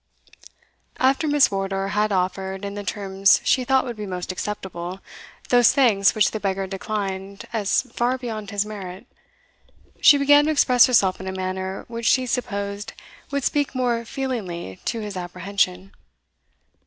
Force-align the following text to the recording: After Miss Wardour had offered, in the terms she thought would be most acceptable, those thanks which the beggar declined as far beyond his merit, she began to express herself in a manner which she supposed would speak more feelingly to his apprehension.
After 0.97 1.27
Miss 1.27 1.51
Wardour 1.51 1.89
had 1.89 2.11
offered, 2.11 2.65
in 2.65 2.73
the 2.73 2.83
terms 2.83 3.39
she 3.43 3.63
thought 3.63 3.85
would 3.85 3.95
be 3.97 4.07
most 4.07 4.31
acceptable, 4.31 4.99
those 5.49 5.73
thanks 5.73 6.15
which 6.15 6.31
the 6.31 6.39
beggar 6.39 6.65
declined 6.65 7.45
as 7.53 7.83
far 7.83 8.17
beyond 8.17 8.49
his 8.49 8.65
merit, 8.65 9.05
she 10.01 10.17
began 10.17 10.45
to 10.45 10.51
express 10.51 10.87
herself 10.87 11.19
in 11.19 11.27
a 11.27 11.31
manner 11.31 11.85
which 11.87 12.07
she 12.07 12.25
supposed 12.25 12.93
would 13.29 13.43
speak 13.43 13.75
more 13.75 14.03
feelingly 14.03 14.79
to 14.85 15.01
his 15.01 15.15
apprehension. 15.15 15.93